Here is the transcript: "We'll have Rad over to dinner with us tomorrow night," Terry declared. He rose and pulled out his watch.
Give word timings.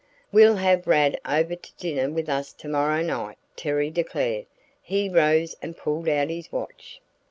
"We'll 0.31 0.55
have 0.55 0.87
Rad 0.87 1.19
over 1.27 1.55
to 1.55 1.73
dinner 1.77 2.09
with 2.09 2.27
us 2.27 2.53
tomorrow 2.53 3.03
night," 3.03 3.37
Terry 3.55 3.91
declared. 3.91 4.47
He 4.81 5.09
rose 5.09 5.55
and 5.61 5.77
pulled 5.77 6.09
out 6.09 6.31
his 6.31 6.51
watch. 6.51 6.99